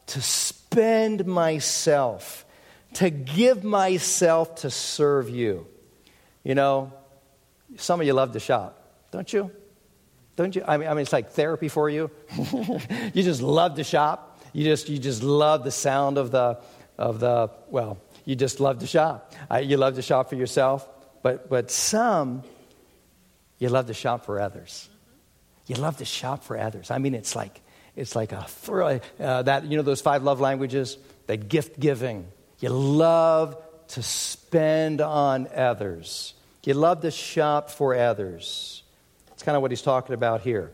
[0.09, 2.45] To spend myself,
[2.95, 5.67] to give myself to serve you.
[6.45, 6.93] You know,
[7.77, 9.51] some of you love to shop, don't you?
[10.37, 10.63] Don't you?
[10.67, 12.11] I mean, I mean it's like therapy for you.
[13.13, 14.41] you just love to shop.
[14.53, 16.61] You just, you just love the sound of the,
[16.97, 19.35] of the well, you just love to shop.
[19.51, 20.89] Uh, you love to shop for yourself,
[21.23, 22.43] but, but some,
[23.59, 24.89] you love to shop for others.
[25.67, 26.91] You love to shop for others.
[26.91, 27.61] I mean, it's like,
[27.99, 29.01] it's like a thrill.
[29.19, 32.29] Uh, that, you know, those five love languages, that gift giving.
[32.61, 33.57] You love
[33.89, 36.35] to spend on others.
[36.65, 38.83] You love to shop for others.
[39.29, 40.71] That's kind of what he's talking about here.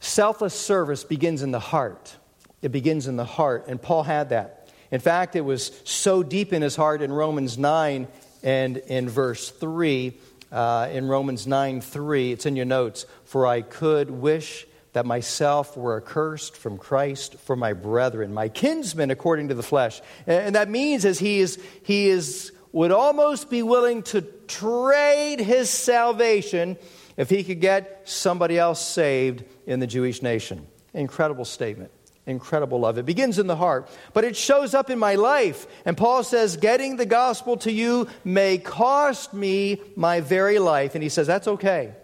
[0.00, 2.16] Selfless service begins in the heart.
[2.62, 4.70] It begins in the heart, and Paul had that.
[4.90, 8.08] In fact, it was so deep in his heart in Romans 9
[8.42, 10.18] and in verse 3.
[10.50, 13.04] Uh, in Romans 9 3, it's in your notes.
[13.24, 14.66] For I could wish
[14.98, 20.02] that myself were accursed from Christ for my brethren, my kinsmen according to the flesh.
[20.26, 25.70] And that means as he is, he is would almost be willing to trade his
[25.70, 26.76] salvation
[27.16, 30.66] if he could get somebody else saved in the Jewish nation.
[30.92, 31.92] Incredible statement.
[32.26, 32.98] Incredible love.
[32.98, 35.68] It begins in the heart, but it shows up in my life.
[35.84, 40.96] And Paul says, Getting the gospel to you may cost me my very life.
[40.96, 41.94] And he says, That's okay.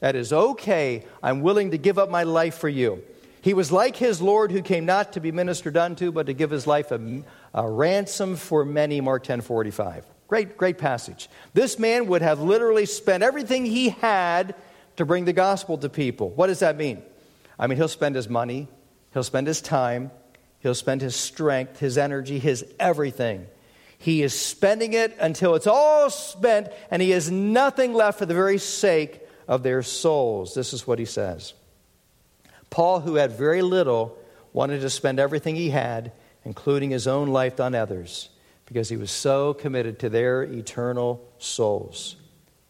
[0.00, 1.04] That is okay.
[1.22, 3.02] I'm willing to give up my life for you.
[3.40, 6.50] He was like his Lord who came not to be ministered unto, but to give
[6.50, 7.22] his life a,
[7.54, 9.00] a ransom for many.
[9.00, 10.04] Mark 10 45.
[10.28, 11.28] Great, great passage.
[11.54, 14.56] This man would have literally spent everything he had
[14.96, 16.30] to bring the gospel to people.
[16.30, 17.02] What does that mean?
[17.58, 18.68] I mean, he'll spend his money,
[19.12, 20.10] he'll spend his time,
[20.58, 23.46] he'll spend his strength, his energy, his everything.
[23.98, 28.34] He is spending it until it's all spent, and he has nothing left for the
[28.34, 30.54] very sake of their souls.
[30.54, 31.54] This is what he says.
[32.70, 34.18] Paul, who had very little,
[34.52, 36.12] wanted to spend everything he had,
[36.44, 38.30] including his own life, on others
[38.66, 42.16] because he was so committed to their eternal souls.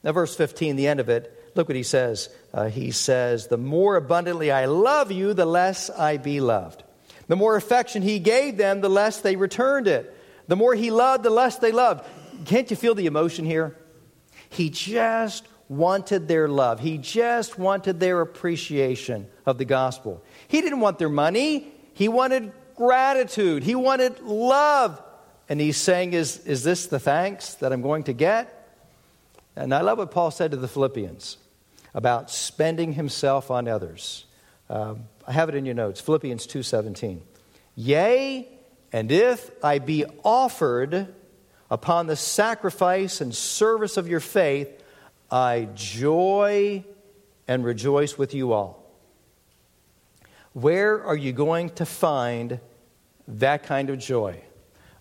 [0.04, 2.28] Now, verse 15, the end of it, look what he says.
[2.52, 6.84] Uh, he says, The more abundantly I love you, the less I be loved.
[7.28, 10.14] The more affection he gave them, the less they returned it.
[10.46, 12.06] The more he loved, the less they loved.
[12.44, 13.76] Can't you feel the emotion here?
[14.48, 16.80] He just wanted their love.
[16.80, 20.22] He just wanted their appreciation of the gospel.
[20.48, 21.72] He didn't want their money.
[21.94, 23.62] He wanted gratitude.
[23.62, 25.02] He wanted love.
[25.48, 28.52] And he's saying, is, is this the thanks that I'm going to get?
[29.56, 31.38] And I love what Paul said to the Philippians
[31.94, 34.26] about spending himself on others.
[34.68, 37.22] Um, I have it in your notes, Philippians 2:17.
[37.74, 38.48] Yea,
[38.92, 41.14] and if I be offered
[41.70, 44.68] upon the sacrifice and service of your faith,
[45.30, 46.84] I joy
[47.48, 48.84] and rejoice with you all.
[50.52, 52.60] Where are you going to find
[53.28, 54.42] that kind of joy?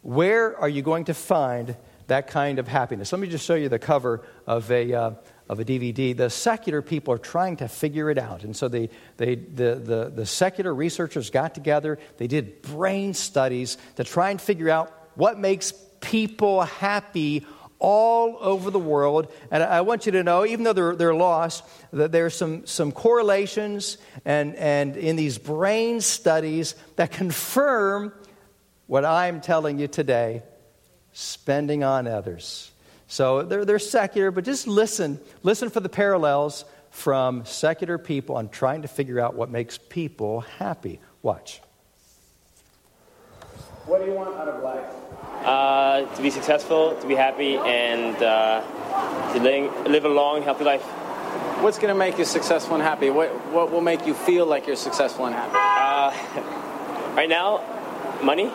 [0.01, 3.11] Where are you going to find that kind of happiness?
[3.11, 5.11] Let me just show you the cover of a, uh,
[5.47, 6.15] of a DVD.
[6.15, 8.43] The secular people are trying to figure it out.
[8.43, 13.77] And so they, they, the, the, the secular researchers got together, they did brain studies
[13.95, 17.45] to try and figure out what makes people happy
[17.79, 19.31] all over the world.
[19.51, 22.91] And I want you to know, even though they're, they're lost, that there's some, some
[22.91, 28.13] correlations and, and in these brain studies that confirm
[28.87, 30.43] what I'm telling you today,
[31.13, 32.71] spending on others.
[33.07, 35.19] So they're, they're secular, but just listen.
[35.43, 40.41] Listen for the parallels from secular people on trying to figure out what makes people
[40.41, 40.99] happy.
[41.21, 41.61] Watch.
[43.85, 44.85] What do you want out of life?
[45.45, 48.63] Uh, to be successful, to be happy, and uh,
[49.31, 50.81] to live, live a long, healthy life.
[51.61, 53.11] What's going to make you successful and happy?
[53.11, 55.53] What, what will make you feel like you're successful and happy?
[55.55, 57.61] Uh, right now,
[58.23, 58.45] money.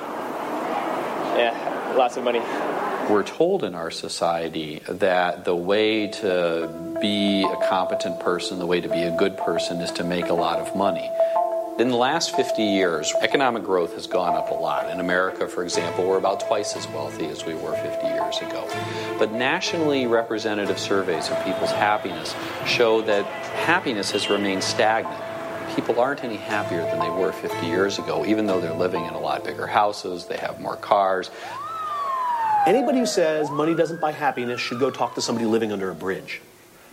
[1.39, 2.41] Yeah, lots of money.
[3.09, 8.81] We're told in our society that the way to be a competent person, the way
[8.81, 11.09] to be a good person, is to make a lot of money.
[11.79, 14.91] In the last 50 years, economic growth has gone up a lot.
[14.91, 18.69] In America, for example, we're about twice as wealthy as we were 50 years ago.
[19.19, 22.35] But nationally representative surveys of people's happiness
[22.67, 23.25] show that
[23.65, 25.23] happiness has remained stagnant.
[25.75, 29.15] People aren't any happier than they were 50 years ago, even though they're living in
[29.15, 31.31] a lot bigger houses, they have more cars.
[32.67, 35.95] Anybody who says money doesn't buy happiness should go talk to somebody living under a
[35.95, 36.43] bridge.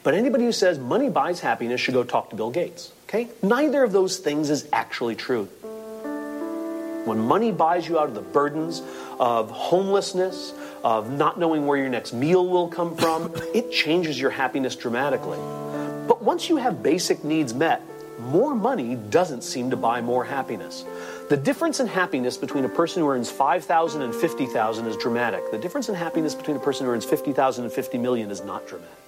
[0.07, 2.93] But anybody who says money buys happiness should go talk to Bill Gates.
[3.09, 3.27] Okay?
[3.43, 5.47] Neither of those things is actually true.
[7.03, 8.81] When money buys you out of the burdens
[9.19, 14.29] of homelessness, of not knowing where your next meal will come from, it changes your
[14.29, 15.39] happiness dramatically.
[16.07, 17.81] But once you have basic needs met,
[18.17, 20.85] more money doesn't seem to buy more happiness.
[21.27, 25.51] The difference in happiness between a person who earns 5,000 and 50,000 is dramatic.
[25.51, 28.65] The difference in happiness between a person who earns 50,000 and 50 million is not
[28.69, 29.06] dramatic.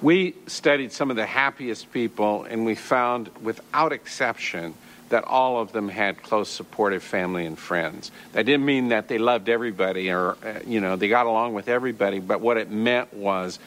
[0.00, 4.74] We studied some of the happiest people, and we found, without exception,
[5.08, 8.10] that all of them had close, supportive family and friends.
[8.32, 11.68] That didn't mean that they loved everybody or, uh, you know, they got along with
[11.68, 13.58] everybody, but what it meant was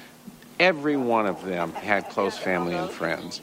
[0.60, 3.41] every one of them had close family and friends.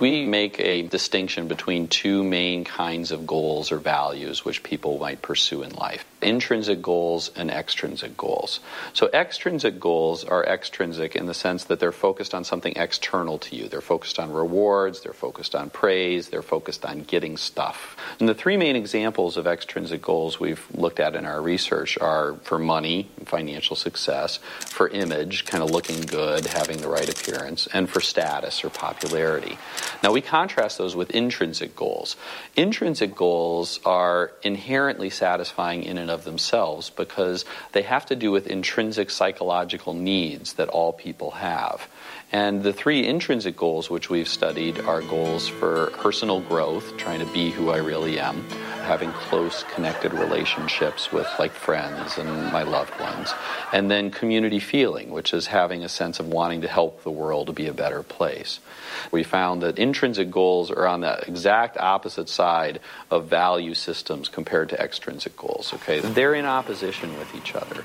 [0.00, 5.20] We make a distinction between two main kinds of goals or values which people might
[5.20, 8.60] pursue in life intrinsic goals and extrinsic goals.
[8.92, 13.56] So, extrinsic goals are extrinsic in the sense that they're focused on something external to
[13.56, 13.68] you.
[13.68, 17.96] They're focused on rewards, they're focused on praise, they're focused on getting stuff.
[18.20, 22.34] And the three main examples of extrinsic goals we've looked at in our research are
[22.42, 27.88] for money, financial success, for image, kind of looking good, having the right appearance, and
[27.88, 29.58] for status or popularity.
[30.02, 32.16] Now, we contrast those with intrinsic goals.
[32.56, 38.46] Intrinsic goals are inherently satisfying in and of themselves because they have to do with
[38.46, 41.88] intrinsic psychological needs that all people have.
[42.32, 47.30] And the three intrinsic goals which we've studied are goals for personal growth, trying to
[47.32, 48.42] be who I really am,
[48.84, 53.34] having close connected relationships with like friends and my loved ones,
[53.70, 57.48] and then community feeling, which is having a sense of wanting to help the world
[57.48, 58.60] to be a better place.
[59.10, 64.70] We found that intrinsic goals are on the exact opposite side of value systems compared
[64.70, 65.74] to extrinsic goals.
[65.74, 67.84] Okay, they're in opposition with each other.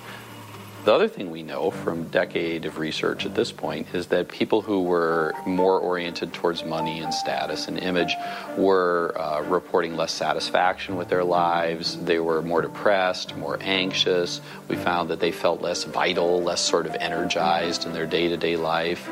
[0.87, 4.61] The other thing we know from decade of research at this point is that people
[4.61, 8.15] who were more oriented towards money and status and image
[8.55, 12.01] were uh, reporting less satisfaction with their lives.
[12.05, 14.39] They were more depressed, more anxious.
[14.69, 18.37] We found that they felt less vital, less sort of energized in their day to
[18.37, 19.09] day life.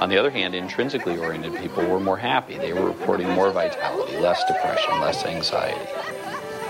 [0.00, 2.56] On the other hand, intrinsically oriented people were more happy.
[2.56, 6.11] They were reporting more vitality, less depression, less anxiety.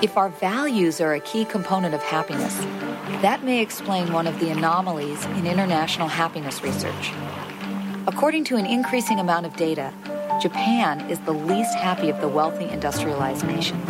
[0.02, 2.58] If our values are a key component of happiness,
[3.22, 7.12] that may explain one of the anomalies in international happiness research.
[8.08, 9.94] According to an increasing amount of data,
[10.42, 13.86] Japan is the least happy of the wealthy industrialized nations.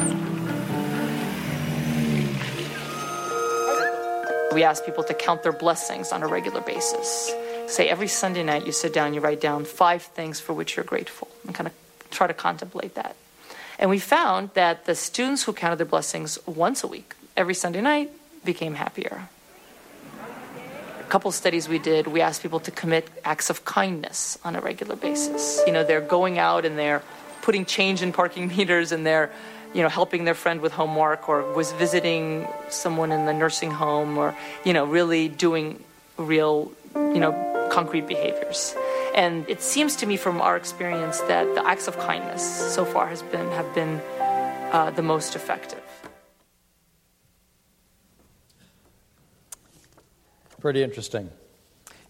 [4.52, 7.32] We ask people to count their blessings on a regular basis.
[7.68, 10.84] Say every Sunday night you sit down, you write down five things for which you're
[10.84, 11.72] grateful, and kind of
[12.10, 13.16] try to contemplate that.
[13.82, 17.80] And we found that the students who counted their blessings once a week, every Sunday
[17.80, 18.12] night,
[18.44, 19.28] became happier.
[21.00, 24.60] A couple studies we did, we asked people to commit acts of kindness on a
[24.60, 25.60] regular basis.
[25.66, 27.02] You know, they're going out and they're
[27.42, 29.32] putting change in parking meters and they're,
[29.74, 34.16] you know, helping their friend with homework or was visiting someone in the nursing home
[34.16, 34.32] or,
[34.64, 35.82] you know, really doing
[36.16, 38.76] real, you know, concrete behaviors.
[39.14, 42.42] And it seems to me from our experience that the acts of kindness
[42.74, 44.00] so far has been have been
[44.72, 45.82] uh, the most effective.
[50.60, 51.28] Pretty interesting.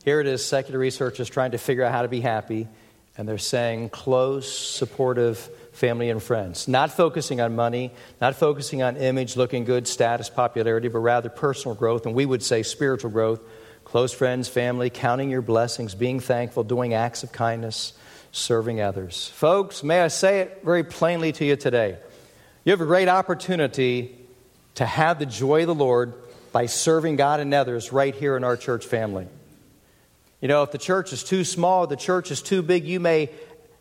[0.05, 2.69] Here it is secular researchers trying to figure out how to be happy,
[3.17, 5.39] and they're saying close, supportive
[5.73, 6.69] family and friends.
[6.69, 11.75] Not focusing on money, not focusing on image, looking good, status, popularity, but rather personal
[11.75, 13.41] growth, and we would say spiritual growth.
[13.93, 17.93] Close friends, family, counting your blessings, being thankful, doing acts of kindness,
[18.31, 19.29] serving others.
[19.35, 21.99] Folks, may I say it very plainly to you today?
[22.65, 24.17] You have a great opportunity
[24.77, 26.15] to have the joy of the Lord
[26.53, 29.27] by serving God and others right here in our church family.
[30.41, 33.29] You know, if the church is too small, the church is too big, you may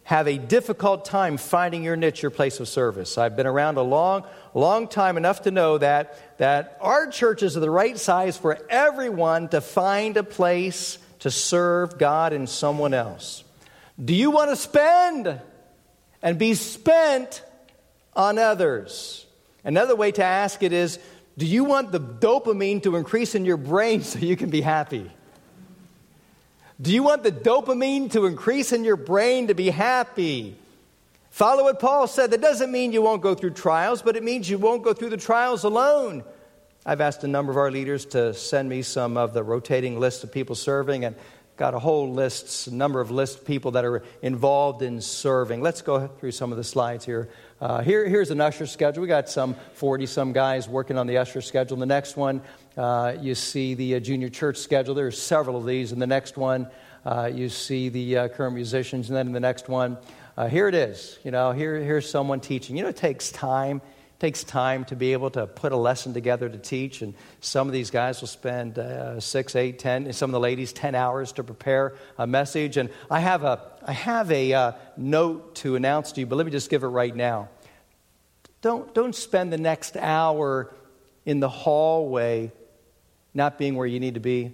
[0.04, 3.18] have a difficult time finding your niche, your place of service.
[3.18, 7.60] I've been around a long, long time enough to know that, that our churches are
[7.60, 13.44] the right size for everyone to find a place to serve God and someone else.
[14.04, 15.40] Do you want to spend
[16.22, 17.44] and be spent
[18.16, 19.26] on others?
[19.64, 21.00] Another way to ask it is
[21.38, 25.12] Do you want the dopamine to increase in your brain so you can be happy?
[26.82, 30.58] Do you want the dopamine to increase in your brain to be happy?
[31.30, 32.32] Follow what Paul said.
[32.32, 35.12] That doesn't mean you won't go through trials, but it means you won't go through
[35.12, 36.24] the trials alone.
[36.84, 40.24] I've asked a number of our leaders to send me some of the rotating lists
[40.24, 41.16] of people serving, and
[41.56, 45.62] got a whole list, a number of list of people that are involved in serving.
[45.62, 47.30] Let's go through some of the slides here.
[47.60, 49.04] Uh, here here's an usher schedule.
[49.04, 51.78] We got some 40 some guys working on the usher schedule.
[51.78, 52.42] The next one,
[52.78, 54.96] uh, you see the uh, junior church schedule.
[54.96, 55.92] There are several of these.
[55.92, 56.68] In the next one,
[57.06, 59.10] uh, you see the uh, current musicians.
[59.10, 59.98] And then in the next one,
[60.50, 61.20] here it is.
[61.24, 62.76] You know, here, here's someone teaching.
[62.76, 63.82] You know, it takes time
[64.22, 67.02] takes time to be able to put a lesson together to teach.
[67.02, 70.40] And some of these guys will spend uh, six, eight, ten, and some of the
[70.40, 72.78] ladies, 10 hours to prepare a message.
[72.78, 76.46] And I have a, I have a uh, note to announce to you, but let
[76.46, 77.50] me just give it right now.
[78.62, 80.72] Don't, don't spend the next hour
[81.26, 82.52] in the hallway
[83.34, 84.54] not being where you need to be.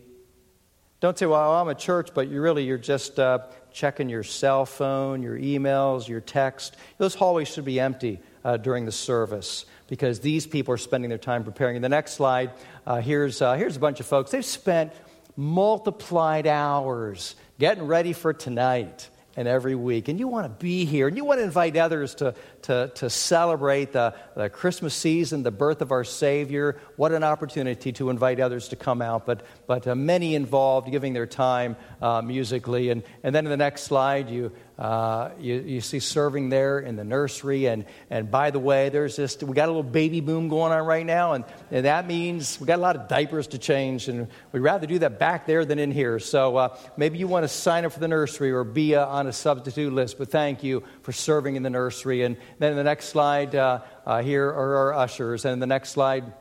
[1.00, 3.40] Don't say, well, I'm a church, but you really, you're just uh,
[3.72, 6.76] checking your cell phone, your emails, your text.
[6.98, 11.20] Those hallways should be empty uh, during the service because these people are spending their
[11.20, 11.76] time preparing.
[11.76, 12.52] In the next slide,
[12.88, 14.32] uh, here's, uh, here's a bunch of folks.
[14.32, 14.92] They've spent
[15.36, 19.08] multiplied hours getting ready for tonight
[19.38, 20.08] and every week.
[20.08, 22.34] And you want to be here and you want to invite others to,
[22.64, 26.80] to, to celebrate the, the Christmas season, the birth of our Savior.
[26.96, 29.28] What an opportunity to invite others to come out.
[29.28, 32.90] But, but uh, many involved giving their time uh, musically.
[32.90, 36.96] And, and then in the next slide, you, uh, you, you, see serving there in
[36.96, 37.66] the nursery.
[37.66, 40.86] And, and by the way, there's this, we got a little baby boom going on
[40.86, 41.34] right now.
[41.34, 44.08] And, and that means we got a lot of diapers to change.
[44.08, 46.20] And we'd rather do that back there than in here.
[46.20, 49.26] So uh, maybe you want to sign up for the nursery or be uh, on
[49.26, 50.20] a substitute list.
[50.20, 52.22] But thank you for serving in the nursery.
[52.22, 55.46] And then the next slide, uh, uh, here are our ushers.
[55.46, 56.34] And the next slide,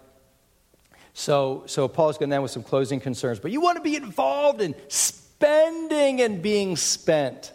[1.14, 3.40] so, so Paul's going to end with some closing concerns.
[3.40, 7.54] But you want to be involved in spending and being spent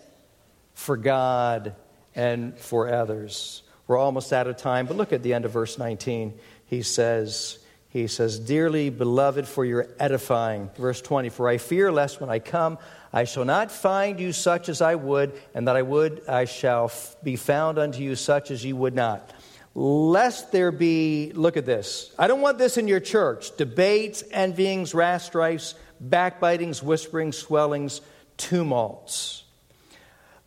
[0.81, 1.75] for God
[2.15, 3.61] and for others.
[3.85, 6.33] We're almost out of time, but look at the end of verse 19.
[6.65, 7.59] He says,
[7.89, 10.71] he says, Dearly beloved, for your edifying.
[10.77, 12.79] Verse 20, For I fear lest when I come,
[13.13, 16.91] I shall not find you such as I would, and that I would, I shall
[17.21, 19.31] be found unto you such as you would not.
[19.75, 22.13] Lest there be, look at this.
[22.17, 28.01] I don't want this in your church debates, envyings, wrath, strifes, backbitings, whisperings, swellings,
[28.37, 29.43] tumults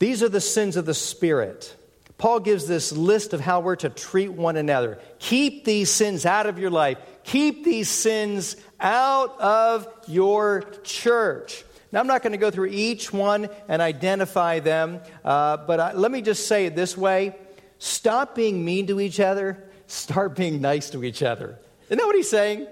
[0.04, 1.74] these are the sins of the Spirit.
[2.18, 4.98] Paul gives this list of how we're to treat one another.
[5.18, 6.98] Keep these sins out of your life.
[7.24, 11.64] Keep these sins out of your church.
[11.90, 15.92] Now, I'm not going to go through each one and identify them, uh, but I,
[15.94, 17.34] let me just say it this way
[17.78, 21.58] stop being mean to each other, start being nice to each other.
[21.86, 22.66] Isn't that what he's saying?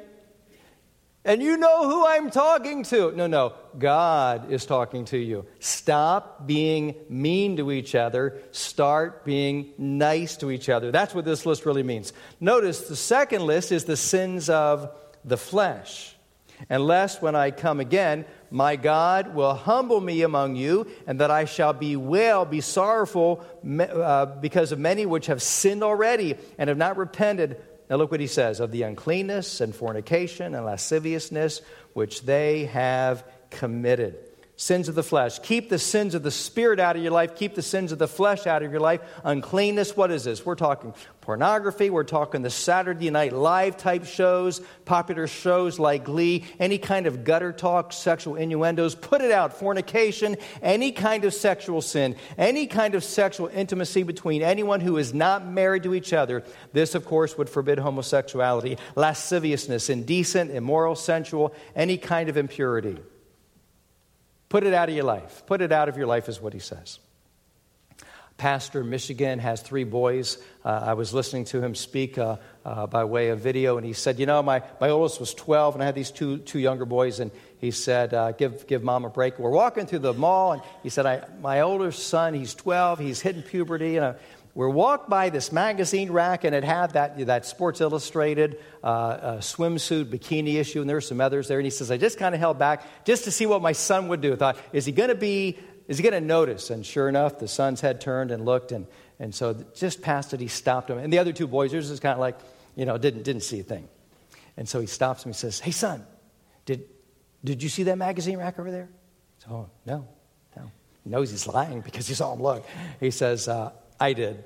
[1.25, 3.13] And you know who I'm talking to.
[3.13, 5.47] No, no, God is talking to you.
[5.61, 8.41] Stop being mean to each other.
[8.51, 10.91] Start being nice to each other.
[10.91, 12.13] That's what this list really means.
[12.41, 14.91] Notice the second list is the sins of
[15.25, 16.17] the flesh.
[16.69, 21.31] And lest when I come again, my God will humble me among you, and that
[21.31, 23.45] I shall be bewail, be sorrowful,
[23.81, 27.61] uh, because of many which have sinned already and have not repented.
[27.93, 31.61] Now, look what he says of the uncleanness and fornication and lasciviousness
[31.93, 34.17] which they have committed.
[34.63, 35.41] Sins of the flesh.
[35.41, 37.35] Keep the sins of the spirit out of your life.
[37.35, 39.01] Keep the sins of the flesh out of your life.
[39.25, 40.47] Uncleanness, what is this?
[40.47, 41.91] We're talking pornography.
[41.91, 47.25] We're talking the Saturday Night Live type shows, popular shows like Glee, any kind of
[47.25, 48.95] gutter talk, sexual innuendos.
[48.95, 49.53] Put it out.
[49.53, 55.13] Fornication, any kind of sexual sin, any kind of sexual intimacy between anyone who is
[55.13, 56.45] not married to each other.
[56.73, 63.01] This, of course, would forbid homosexuality, lasciviousness, indecent, immoral, sensual, any kind of impurity.
[64.53, 65.45] Put it out of your life.
[65.47, 66.99] Put it out of your life, is what he says.
[68.37, 70.37] Pastor Michigan has three boys.
[70.63, 73.95] Uh, I was listening to him speak uh, uh, by way of video, and he
[73.95, 76.85] said, You know, my, my oldest was 12, and I had these two, two younger
[76.85, 77.31] boys, and
[77.61, 79.39] he said, uh, give, give mom a break.
[79.39, 83.23] We're walking through the mall, and he said, I, My older son, he's 12, he's
[83.23, 84.17] hitting puberty, and
[84.55, 89.39] we walked by this magazine rack, and it had that, that Sports Illustrated uh, uh,
[89.39, 91.59] swimsuit bikini issue, and there were some others there.
[91.59, 94.09] And he says, I just kind of held back just to see what my son
[94.09, 94.35] would do.
[94.35, 96.71] I thought, is he going to be is he going to notice?
[96.71, 98.87] And sure enough, the son's head turned and looked, and,
[99.19, 100.99] and so just past it, he stopped him.
[100.99, 102.39] And the other two boys, theirs is kind of like,
[102.77, 103.89] you know, didn't, didn't see a thing.
[104.57, 105.31] And so he stops him.
[105.31, 106.07] and says, Hey, son,
[106.65, 106.85] did,
[107.45, 108.89] did you see that magazine rack over there?
[109.39, 110.07] Said, oh, no,
[110.57, 110.71] no.
[111.05, 112.65] He knows he's lying because he saw him look.
[113.01, 113.73] He says, uh,
[114.03, 114.45] I did.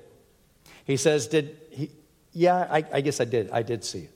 [0.85, 1.91] He says, Did he?
[2.33, 3.51] Yeah, I, I guess I did.
[3.51, 4.11] I did see it.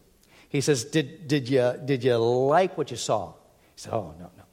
[0.50, 3.28] He says, did, did, you, did you like what you saw?
[3.74, 4.44] He said, Oh, no, no.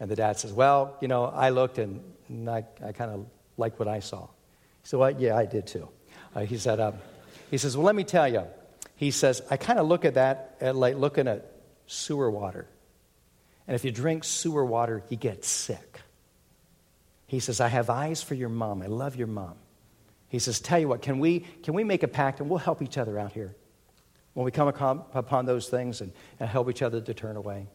[0.00, 3.26] And the dad says, Well, you know, I looked and, and I, I kind of
[3.56, 4.22] liked what I saw.
[4.82, 5.88] He said, Well, yeah, I did too.
[6.34, 6.94] Uh, he said, um,
[7.50, 8.44] He says, Well, let me tell you.
[8.96, 11.46] He says, I kind of look at that at like looking at
[11.86, 12.66] sewer water.
[13.68, 16.00] And if you drink sewer water, you get sick.
[17.26, 18.82] He says, I have eyes for your mom.
[18.82, 19.54] I love your mom.
[20.34, 22.82] He says, Tell you what, can we, can we make a pact and we'll help
[22.82, 23.54] each other out here
[24.32, 27.68] when we come upon those things and, and help each other to turn away?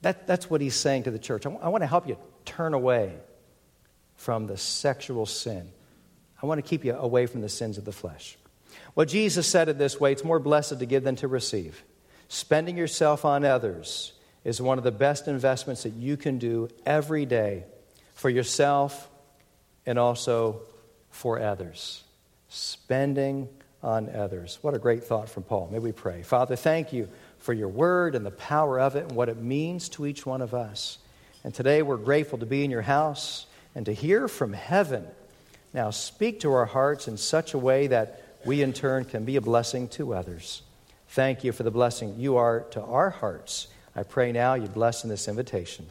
[0.00, 1.44] That, that's what he's saying to the church.
[1.44, 2.16] I, I want to help you
[2.46, 3.18] turn away
[4.16, 5.70] from the sexual sin.
[6.42, 8.38] I want to keep you away from the sins of the flesh.
[8.94, 11.84] Well, Jesus said it this way it's more blessed to give than to receive.
[12.28, 17.26] Spending yourself on others is one of the best investments that you can do every
[17.26, 17.64] day
[18.14, 19.10] for yourself
[19.84, 20.62] and also
[21.20, 22.02] for others.
[22.48, 23.46] Spending
[23.82, 24.58] on others.
[24.62, 25.68] What a great thought from Paul.
[25.70, 26.22] May we pray.
[26.22, 29.90] Father, thank you for your word and the power of it and what it means
[29.90, 30.96] to each one of us.
[31.44, 33.44] And today we're grateful to be in your house
[33.74, 35.06] and to hear from heaven.
[35.74, 39.36] Now speak to our hearts in such a way that we in turn can be
[39.36, 40.62] a blessing to others.
[41.08, 43.68] Thank you for the blessing you are to our hearts.
[43.94, 45.86] I pray now you bless in this invitation.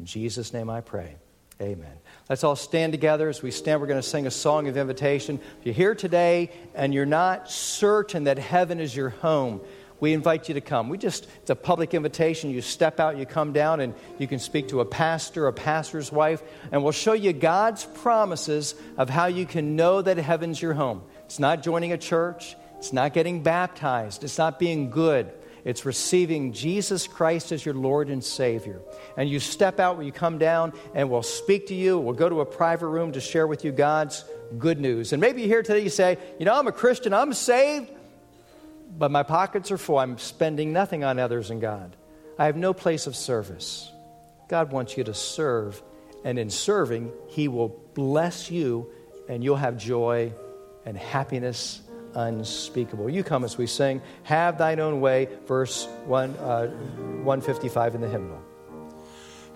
[0.00, 1.14] In Jesus' name I pray.
[1.60, 1.92] Amen.
[2.30, 3.28] Let's all stand together.
[3.28, 5.38] As we stand, we're going to sing a song of invitation.
[5.58, 9.60] If you're here today and you're not certain that heaven is your home,
[10.00, 10.88] we invite you to come.
[10.88, 12.48] We just, it's a public invitation.
[12.48, 16.10] You step out, you come down, and you can speak to a pastor, a pastor's
[16.10, 16.42] wife,
[16.72, 21.02] and we'll show you God's promises of how you can know that heaven's your home.
[21.26, 25.30] It's not joining a church, it's not getting baptized, it's not being good.
[25.64, 28.80] It's receiving Jesus Christ as your Lord and Savior.
[29.16, 31.98] And you step out when you come down, and we'll speak to you.
[31.98, 34.24] We'll go to a private room to share with you God's
[34.58, 35.12] good news.
[35.12, 37.90] And maybe you're here today, you say, You know, I'm a Christian, I'm saved,
[38.98, 39.98] but my pockets are full.
[39.98, 41.96] I'm spending nothing on others and God.
[42.38, 43.90] I have no place of service.
[44.48, 45.80] God wants you to serve,
[46.24, 48.90] and in serving, He will bless you,
[49.28, 50.32] and you'll have joy
[50.84, 51.82] and happiness
[52.14, 53.08] unspeakable.
[53.10, 58.08] You come as we sing, Have Thine Own Way, verse one, uh, 155 in the
[58.08, 58.42] hymnal.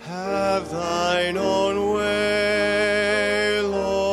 [0.01, 4.04] Have Thine own way, Lord.